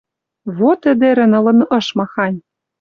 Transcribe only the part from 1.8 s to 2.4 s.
махань!